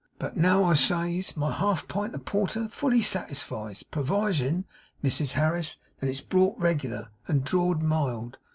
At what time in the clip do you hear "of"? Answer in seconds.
2.15-2.25